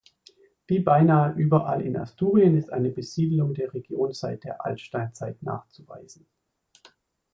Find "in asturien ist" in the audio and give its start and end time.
1.83-2.71